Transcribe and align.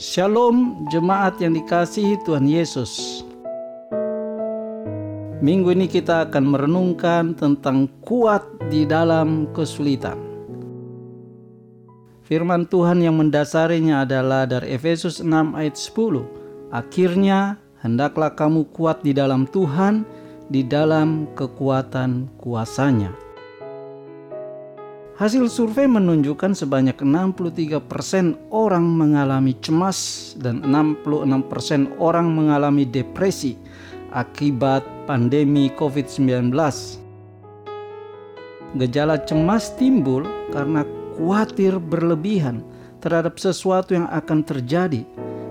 Shalom 0.00 0.88
jemaat 0.88 1.44
yang 1.44 1.52
dikasihi 1.52 2.24
Tuhan 2.24 2.48
Yesus. 2.48 3.20
Minggu 5.44 5.76
ini 5.76 5.92
kita 5.92 6.24
akan 6.24 6.56
merenungkan 6.56 7.36
tentang 7.36 7.84
kuat 8.00 8.40
di 8.72 8.88
dalam 8.88 9.52
kesulitan. 9.52 10.16
Firman 12.24 12.64
Tuhan 12.64 13.04
yang 13.04 13.20
mendasarinya 13.20 14.08
adalah 14.08 14.48
dari 14.48 14.72
Efesus 14.72 15.20
6 15.20 15.52
ayat 15.52 15.76
10. 15.76 16.72
Akhirnya 16.72 17.60
hendaklah 17.84 18.32
kamu 18.32 18.72
kuat 18.72 19.04
di 19.04 19.12
dalam 19.12 19.44
Tuhan, 19.52 20.08
di 20.48 20.64
dalam 20.64 21.28
kekuatan 21.36 22.40
kuasanya. 22.40 23.12
Hasil 25.20 25.52
survei 25.52 25.84
menunjukkan 25.84 26.56
sebanyak 26.56 26.96
63% 26.96 27.84
orang 28.48 28.88
mengalami 28.88 29.52
cemas 29.60 30.32
dan 30.40 30.64
66% 30.64 31.92
orang 32.00 32.32
mengalami 32.32 32.88
depresi 32.88 33.52
akibat 34.16 34.80
pandemi 35.04 35.68
COVID-19. 35.76 36.56
Gejala 38.80 39.20
cemas 39.28 39.76
timbul 39.76 40.24
karena 40.56 40.88
khawatir 41.12 41.76
berlebihan 41.76 42.64
terhadap 43.04 43.36
sesuatu 43.36 43.92
yang 43.92 44.08
akan 44.08 44.40
terjadi 44.40 45.04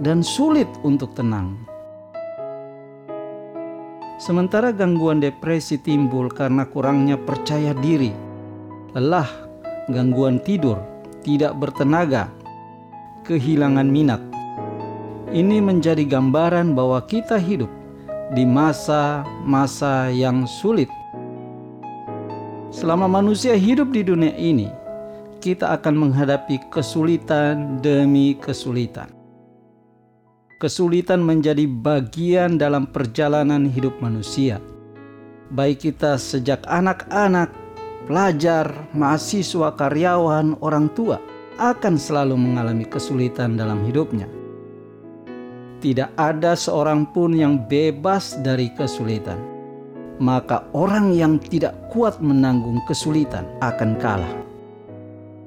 dan 0.00 0.24
sulit 0.24 0.72
untuk 0.80 1.12
tenang. 1.12 1.52
Sementara 4.16 4.72
gangguan 4.72 5.20
depresi 5.20 5.76
timbul 5.76 6.32
karena 6.32 6.64
kurangnya 6.64 7.20
percaya 7.20 7.76
diri, 7.76 8.16
lelah, 8.96 9.49
gangguan 9.90 10.42
tidur, 10.42 10.78
tidak 11.22 11.58
bertenaga, 11.58 12.30
kehilangan 13.28 13.86
minat. 13.86 14.22
Ini 15.30 15.62
menjadi 15.62 16.02
gambaran 16.06 16.74
bahwa 16.74 16.98
kita 17.06 17.38
hidup 17.38 17.70
di 18.34 18.42
masa-masa 18.42 20.10
yang 20.10 20.46
sulit. 20.46 20.90
Selama 22.70 23.10
manusia 23.10 23.54
hidup 23.58 23.90
di 23.90 24.02
dunia 24.06 24.34
ini, 24.34 24.70
kita 25.42 25.74
akan 25.74 25.94
menghadapi 26.06 26.70
kesulitan 26.70 27.82
demi 27.82 28.38
kesulitan. 28.38 29.10
Kesulitan 30.60 31.24
menjadi 31.24 31.64
bagian 31.64 32.60
dalam 32.60 32.84
perjalanan 32.84 33.64
hidup 33.64 33.96
manusia, 34.04 34.60
baik 35.50 35.88
kita 35.88 36.20
sejak 36.20 36.60
anak-anak 36.68 37.48
pelajar, 38.04 38.88
mahasiswa, 38.96 39.74
karyawan, 39.76 40.56
orang 40.64 40.88
tua 40.92 41.20
akan 41.60 42.00
selalu 42.00 42.40
mengalami 42.40 42.88
kesulitan 42.88 43.60
dalam 43.60 43.84
hidupnya. 43.84 44.24
Tidak 45.80 46.12
ada 46.16 46.52
seorang 46.56 47.08
pun 47.08 47.32
yang 47.32 47.56
bebas 47.68 48.36
dari 48.44 48.68
kesulitan. 48.76 49.40
Maka 50.20 50.68
orang 50.76 51.16
yang 51.16 51.40
tidak 51.40 51.72
kuat 51.88 52.20
menanggung 52.20 52.76
kesulitan 52.84 53.48
akan 53.64 53.96
kalah. 53.96 54.34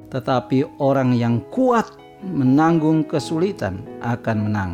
Tetapi 0.10 0.82
orang 0.82 1.14
yang 1.14 1.38
kuat 1.54 1.86
menanggung 2.26 3.06
kesulitan 3.06 3.86
akan 4.02 4.38
menang. 4.50 4.72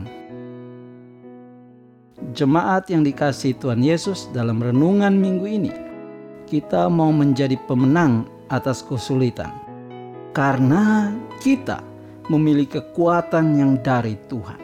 Jemaat 2.32 2.88
yang 2.88 3.04
dikasih 3.04 3.60
Tuhan 3.60 3.84
Yesus 3.84 4.32
dalam 4.32 4.64
renungan 4.64 5.12
minggu 5.16 5.48
ini 5.48 5.89
kita 6.50 6.90
mau 6.90 7.14
menjadi 7.14 7.54
pemenang 7.70 8.26
atas 8.50 8.82
kesulitan, 8.82 9.54
karena 10.34 11.14
kita 11.46 11.86
memiliki 12.26 12.82
kekuatan 12.82 13.54
yang 13.62 13.78
dari 13.86 14.18
Tuhan. 14.26 14.58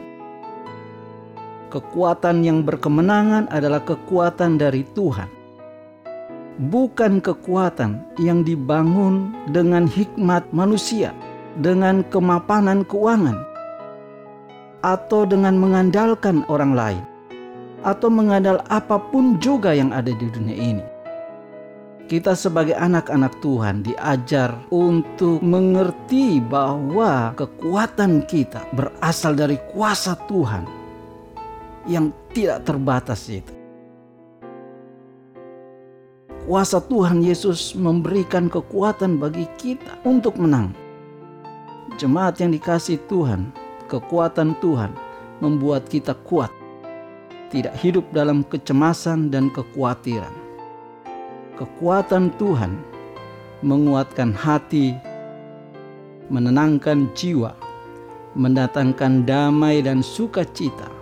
Kekuatan 1.70 2.42
yang 2.42 2.66
berkemenangan 2.66 3.46
adalah 3.54 3.86
kekuatan 3.86 4.58
dari 4.58 4.82
Tuhan, 4.98 5.30
bukan 6.66 7.22
kekuatan 7.22 8.18
yang 8.18 8.42
dibangun 8.42 9.30
dengan 9.54 9.86
hikmat 9.86 10.42
manusia, 10.50 11.14
dengan 11.62 12.02
kemapanan 12.10 12.82
keuangan, 12.82 13.38
atau 14.82 15.22
dengan 15.22 15.54
mengandalkan 15.54 16.42
orang 16.50 16.74
lain, 16.74 17.04
atau 17.86 18.10
mengandal 18.10 18.58
apa 18.66 18.98
pun 18.98 19.38
juga 19.38 19.70
yang 19.70 19.94
ada 19.94 20.10
di 20.10 20.26
dunia 20.34 20.58
ini 20.58 20.95
kita 22.06 22.38
sebagai 22.38 22.78
anak-anak 22.78 23.42
Tuhan 23.42 23.82
diajar 23.82 24.54
untuk 24.70 25.42
mengerti 25.42 26.38
bahwa 26.38 27.34
kekuatan 27.34 28.22
kita 28.30 28.62
berasal 28.78 29.34
dari 29.34 29.58
kuasa 29.74 30.14
Tuhan 30.30 30.62
yang 31.90 32.14
tidak 32.30 32.62
terbatas 32.62 33.26
itu. 33.26 33.50
Kuasa 36.46 36.78
Tuhan 36.78 37.26
Yesus 37.26 37.74
memberikan 37.74 38.46
kekuatan 38.46 39.18
bagi 39.18 39.50
kita 39.58 39.98
untuk 40.06 40.38
menang. 40.38 40.70
Jemaat 41.98 42.38
yang 42.38 42.54
dikasih 42.54 43.02
Tuhan, 43.10 43.50
kekuatan 43.90 44.54
Tuhan 44.62 44.94
membuat 45.42 45.90
kita 45.90 46.14
kuat, 46.22 46.54
tidak 47.50 47.74
hidup 47.82 48.06
dalam 48.14 48.46
kecemasan 48.46 49.26
dan 49.26 49.50
kekhawatiran 49.50 50.45
kekuatan 51.56 52.36
Tuhan 52.36 52.76
menguatkan 53.64 54.36
hati, 54.36 54.92
menenangkan 56.28 57.08
jiwa, 57.16 57.56
mendatangkan 58.36 59.24
damai 59.24 59.80
dan 59.80 60.04
sukacita 60.04 60.92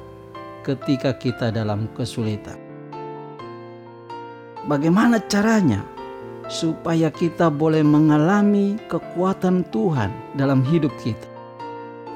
ketika 0.62 1.10
kita 1.18 1.50
dalam 1.50 1.90
kesulitan. 1.98 2.56
Bagaimana 4.70 5.20
caranya 5.26 5.82
supaya 6.46 7.10
kita 7.10 7.50
boleh 7.50 7.82
mengalami 7.84 8.78
kekuatan 8.86 9.66
Tuhan 9.74 10.08
dalam 10.38 10.62
hidup 10.64 10.94
kita? 11.02 11.28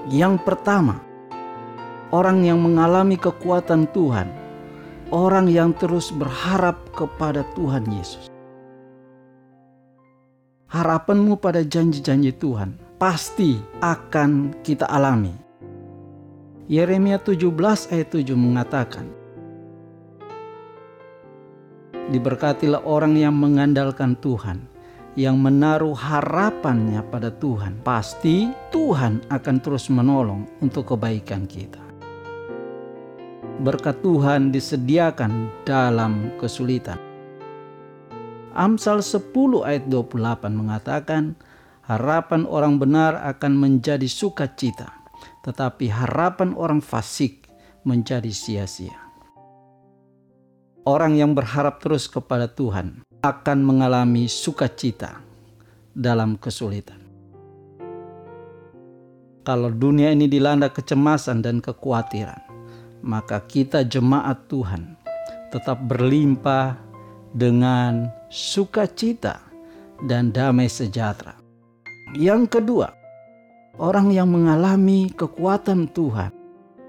Yang 0.09 0.41
pertama, 0.47 1.03
orang 2.15 2.47
yang 2.47 2.62
mengalami 2.62 3.20
kekuatan 3.20 3.91
Tuhan 3.93 4.48
orang 5.09 5.49
yang 5.49 5.73
terus 5.73 6.13
berharap 6.13 6.77
kepada 6.93 7.45
Tuhan 7.57 7.89
Yesus. 7.89 8.29
Harapanmu 10.69 11.41
pada 11.41 11.65
janji-janji 11.65 12.37
Tuhan 12.37 12.77
pasti 13.01 13.57
akan 13.81 14.61
kita 14.61 14.85
alami. 14.85 15.33
Yeremia 16.69 17.17
17 17.17 17.49
ayat 17.89 18.09
7 18.13 18.37
mengatakan, 18.37 19.09
Diberkatilah 22.13 22.85
orang 22.85 23.17
yang 23.17 23.33
mengandalkan 23.33 24.17
Tuhan, 24.21 24.69
yang 25.17 25.41
menaruh 25.41 25.97
harapannya 25.97 27.01
pada 27.09 27.33
Tuhan. 27.33 27.81
Pasti 27.81 28.49
Tuhan 28.69 29.25
akan 29.29 29.57
terus 29.61 29.89
menolong 29.89 30.45
untuk 30.61 30.93
kebaikan 30.93 31.49
kita 31.49 31.88
berkat 33.59 33.99
Tuhan 34.07 34.55
disediakan 34.55 35.51
dalam 35.67 36.31
kesulitan. 36.39 36.99
Amsal 38.55 39.03
10 39.03 39.31
ayat 39.67 39.87
28 39.87 40.51
mengatakan, 40.55 41.39
harapan 41.87 42.43
orang 42.47 42.79
benar 42.79 43.19
akan 43.23 43.55
menjadi 43.55 44.07
sukacita, 44.07 44.91
tetapi 45.47 45.91
harapan 45.91 46.55
orang 46.55 46.83
fasik 46.83 47.47
menjadi 47.87 48.31
sia-sia. 48.31 48.99
Orang 50.89 51.21
yang 51.21 51.37
berharap 51.37 51.85
terus 51.85 52.09
kepada 52.09 52.49
Tuhan 52.49 53.05
akan 53.21 53.59
mengalami 53.61 54.25
sukacita 54.31 55.21
dalam 55.93 56.39
kesulitan. 56.41 56.99
Kalau 59.45 59.73
dunia 59.73 60.12
ini 60.12 60.29
dilanda 60.29 60.69
kecemasan 60.69 61.41
dan 61.41 61.61
kekhawatiran, 61.65 62.57
maka 63.03 63.43
kita 63.45 63.87
jemaat 63.87 64.50
Tuhan 64.50 64.99
tetap 65.49 65.81
berlimpah 65.89 66.77
dengan 67.33 68.09
sukacita 68.29 69.41
dan 70.05 70.31
damai 70.31 70.69
sejahtera. 70.69 71.37
Yang 72.17 72.61
kedua, 72.61 72.89
orang 73.77 74.12
yang 74.12 74.29
mengalami 74.33 75.12
kekuatan 75.12 75.91
Tuhan 75.93 76.33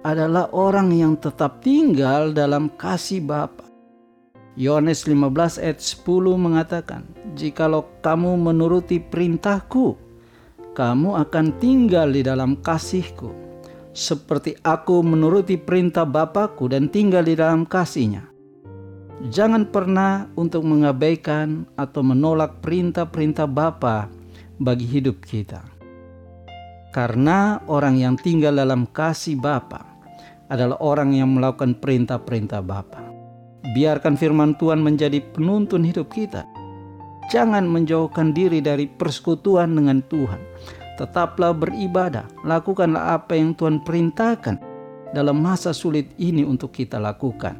adalah 0.03 0.47
orang 0.55 0.95
yang 0.95 1.19
tetap 1.19 1.59
tinggal 1.59 2.31
dalam 2.31 2.71
kasih 2.79 3.19
Bapa. 3.19 3.67
Yohanes 4.59 5.07
15 5.07 5.59
ayat 5.59 5.79
10 5.79 6.35
mengatakan, 6.35 7.07
"Jikalau 7.35 7.87
kamu 8.03 8.35
menuruti 8.35 8.99
perintahku, 8.99 9.95
kamu 10.75 11.15
akan 11.15 11.45
tinggal 11.59 12.11
di 12.11 12.23
dalam 12.23 12.59
kasihku." 12.59 13.48
Seperti 13.93 14.55
aku 14.61 15.01
menuruti 15.01 15.57
perintah 15.57 16.05
Bapakku 16.05 16.69
dan 16.69 16.87
tinggal 16.87 17.25
di 17.25 17.33
dalam 17.33 17.65
kasihnya. 17.65 18.29
Jangan 19.19 19.67
pernah 19.67 20.31
untuk 20.39 20.63
mengabaikan 20.63 21.67
atau 21.75 21.99
menolak 21.99 22.63
perintah-perintah 22.63 23.51
Bapa 23.51 24.07
bagi 24.55 24.87
hidup 24.87 25.19
kita. 25.19 25.59
Karena 26.95 27.59
orang 27.67 27.99
yang 27.99 28.15
tinggal 28.15 28.55
dalam 28.55 28.87
kasih 28.87 29.35
Bapa 29.35 29.83
adalah 30.47 30.79
orang 30.79 31.13
yang 31.13 31.35
melakukan 31.35 31.77
perintah-perintah 31.77 32.63
Bapa. 32.63 33.03
Biarkan 33.75 34.15
firman 34.15 34.55
Tuhan 34.55 34.79
menjadi 34.81 35.19
penuntun 35.35 35.83
hidup 35.83 36.09
kita. 36.09 36.47
Jangan 37.29 37.67
menjauhkan 37.69 38.33
diri 38.33 38.57
dari 38.57 38.89
persekutuan 38.89 39.75
dengan 39.77 40.01
Tuhan. 40.09 40.41
Tetaplah 40.99 41.55
beribadah, 41.55 42.27
lakukanlah 42.43 43.15
apa 43.15 43.31
yang 43.39 43.55
Tuhan 43.55 43.79
perintahkan 43.87 44.59
dalam 45.15 45.39
masa 45.39 45.71
sulit 45.71 46.11
ini 46.19 46.43
untuk 46.43 46.75
kita 46.75 46.99
lakukan. 46.99 47.55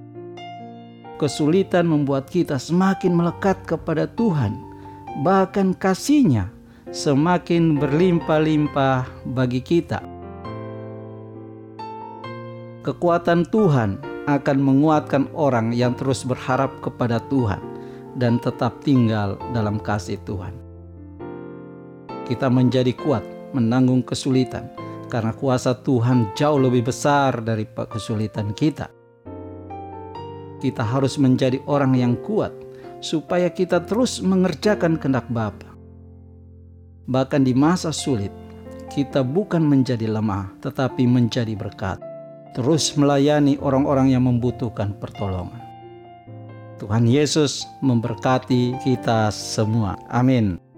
Kesulitan 1.16 1.88
membuat 1.88 2.28
kita 2.28 2.60
semakin 2.60 3.16
melekat 3.16 3.64
kepada 3.64 4.12
Tuhan, 4.12 4.60
bahkan 5.24 5.72
kasihnya 5.72 6.52
semakin 6.92 7.80
berlimpah-limpah 7.80 9.08
bagi 9.32 9.64
kita. 9.64 10.04
Kekuatan 12.84 13.48
Tuhan 13.48 14.04
akan 14.28 14.58
menguatkan 14.60 15.32
orang 15.32 15.72
yang 15.72 15.96
terus 15.96 16.28
berharap 16.28 16.76
kepada 16.84 17.24
Tuhan 17.32 17.64
dan 18.20 18.36
tetap 18.44 18.84
tinggal 18.84 19.40
dalam 19.56 19.80
kasih 19.80 20.20
Tuhan. 20.28 20.69
Kita 22.30 22.46
menjadi 22.48 22.94
kuat 22.94 23.26
menanggung 23.58 24.06
kesulitan 24.06 24.70
karena 25.10 25.34
kuasa 25.34 25.74
Tuhan 25.74 26.38
jauh 26.38 26.62
lebih 26.62 26.86
besar 26.94 27.42
dari 27.42 27.66
kesulitan 27.66 28.54
kita. 28.54 28.94
Kita 30.62 30.86
harus 30.86 31.18
menjadi 31.18 31.58
orang 31.66 31.98
yang 31.98 32.14
kuat 32.22 32.54
supaya 33.02 33.50
kita 33.50 33.82
terus 33.90 34.22
mengerjakan 34.22 35.02
kehendak 35.02 35.26
Bapa 35.34 35.70
Bahkan 37.10 37.42
di 37.42 37.58
masa 37.58 37.90
sulit, 37.90 38.30
kita 38.94 39.26
bukan 39.26 39.66
menjadi 39.66 40.06
lemah, 40.06 40.54
tetapi 40.62 41.10
menjadi 41.10 41.58
berkat. 41.58 41.98
Terus 42.54 42.94
melayani 42.94 43.58
orang-orang 43.58 44.14
yang 44.14 44.30
membutuhkan 44.30 44.94
pertolongan. 45.02 45.58
Tuhan 46.78 47.10
Yesus 47.10 47.66
memberkati 47.82 48.78
kita 48.86 49.34
semua. 49.34 49.98
Amin. 50.06 50.69